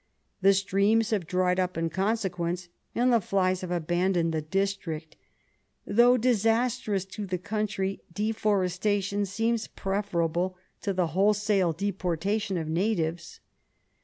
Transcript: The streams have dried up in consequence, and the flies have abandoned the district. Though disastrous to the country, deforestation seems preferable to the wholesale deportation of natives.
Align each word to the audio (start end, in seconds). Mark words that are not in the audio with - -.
The 0.41 0.55
streams 0.55 1.11
have 1.11 1.27
dried 1.27 1.59
up 1.59 1.77
in 1.77 1.91
consequence, 1.91 2.69
and 2.95 3.13
the 3.13 3.21
flies 3.21 3.61
have 3.61 3.69
abandoned 3.69 4.33
the 4.33 4.41
district. 4.41 5.15
Though 5.85 6.17
disastrous 6.17 7.05
to 7.05 7.27
the 7.27 7.37
country, 7.37 8.01
deforestation 8.11 9.27
seems 9.27 9.67
preferable 9.67 10.57
to 10.81 10.91
the 10.93 11.05
wholesale 11.13 11.71
deportation 11.71 12.57
of 12.57 12.67
natives. 12.67 13.41